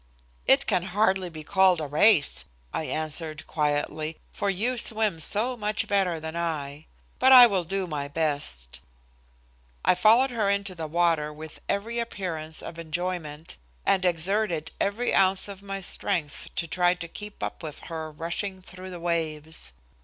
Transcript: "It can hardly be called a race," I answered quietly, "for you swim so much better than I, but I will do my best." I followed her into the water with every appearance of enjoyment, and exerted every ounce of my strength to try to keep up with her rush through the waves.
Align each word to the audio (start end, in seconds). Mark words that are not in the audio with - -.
"It 0.47 0.65
can 0.65 0.81
hardly 0.97 1.29
be 1.29 1.43
called 1.43 1.79
a 1.79 1.85
race," 1.85 2.43
I 2.73 2.85
answered 2.85 3.45
quietly, 3.45 4.17
"for 4.31 4.49
you 4.49 4.75
swim 4.75 5.19
so 5.19 5.55
much 5.55 5.87
better 5.87 6.19
than 6.19 6.35
I, 6.35 6.87
but 7.19 7.31
I 7.31 7.45
will 7.45 7.63
do 7.63 7.85
my 7.85 8.07
best." 8.07 8.79
I 9.85 9.93
followed 9.93 10.31
her 10.31 10.49
into 10.49 10.73
the 10.73 10.87
water 10.87 11.31
with 11.31 11.59
every 11.69 11.99
appearance 11.99 12.63
of 12.63 12.79
enjoyment, 12.79 13.57
and 13.85 14.03
exerted 14.03 14.71
every 14.81 15.13
ounce 15.13 15.47
of 15.47 15.61
my 15.61 15.81
strength 15.81 16.49
to 16.55 16.67
try 16.67 16.95
to 16.95 17.07
keep 17.07 17.43
up 17.43 17.61
with 17.61 17.81
her 17.81 18.09
rush 18.09 18.43
through 18.65 18.89
the 18.89 18.99
waves. 18.99 19.71